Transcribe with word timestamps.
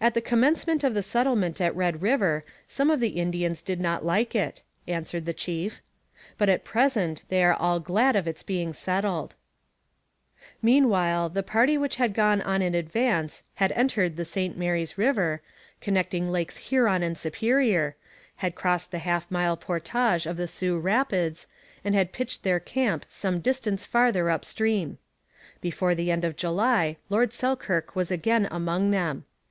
'At 0.00 0.14
the 0.14 0.22
commencement 0.22 0.82
of 0.82 0.94
the 0.94 1.02
settlement 1.02 1.60
at 1.60 1.76
Red 1.76 2.00
River, 2.02 2.42
some 2.66 2.90
of 2.90 2.98
the 3.00 3.10
Indians 3.20 3.60
did 3.62 3.80
not 3.80 4.04
like 4.04 4.34
it,' 4.34 4.62
answered 4.88 5.26
the 5.26 5.34
chief, 5.34 5.80
'but 6.38 6.48
at 6.48 6.64
present 6.64 7.22
they 7.28 7.44
are 7.44 7.54
all 7.54 7.78
glad 7.78 8.16
of 8.16 8.26
its 8.26 8.42
being 8.42 8.72
settled.' 8.72 9.34
Meanwhile 10.62 11.28
the 11.28 11.44
party 11.44 11.76
which 11.78 11.96
had 11.96 12.14
gone 12.14 12.40
on 12.40 12.62
in 12.62 12.74
advance 12.74 13.44
had 13.56 13.70
entered 13.72 14.16
the 14.16 14.24
St 14.24 14.56
Mary's 14.56 14.98
river, 14.98 15.40
connecting 15.80 16.32
Lakes 16.32 16.56
Huron 16.56 17.02
and 17.04 17.16
Superior, 17.16 17.94
had 18.36 18.56
crossed 18.56 18.90
the 18.90 18.98
half 19.00 19.30
mile 19.30 19.56
portage 19.56 20.26
of 20.26 20.36
the 20.38 20.48
Sault 20.48 20.82
Rapids, 20.82 21.46
and 21.84 21.94
had 21.94 22.10
pitched 22.12 22.42
their 22.42 22.58
camp 22.58 23.04
some 23.06 23.38
distance 23.40 23.84
farther 23.84 24.30
up 24.30 24.44
stream. 24.44 24.98
Before 25.60 25.94
the 25.94 26.10
end 26.10 26.24
of 26.24 26.36
July 26.36 26.96
Lord 27.10 27.32
Selkirk 27.34 27.94
was 27.94 28.10
again 28.10 28.48
among 28.50 28.90
them. 28.90 29.26